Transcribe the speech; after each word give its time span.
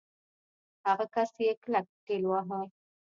هغه 0.85 1.05
کس 1.13 1.31
يې 1.43 1.51
کلک 1.63 1.87
ټېلوهه. 2.05 2.59